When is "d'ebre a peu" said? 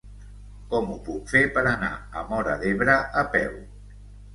2.67-3.67